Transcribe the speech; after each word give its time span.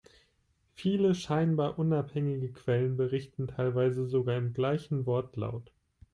Viele 0.73 1.13
scheinbar 1.13 1.77
unabhängige 1.77 2.51
Quellen, 2.51 2.97
berichten 2.97 3.45
teilweise 3.47 4.07
sogar 4.07 4.35
im 4.35 4.51
gleichen 4.51 5.05
Wortlaut. 5.05 5.71